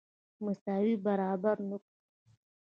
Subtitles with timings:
[0.45, 1.95] مساوي برابر نه کړو.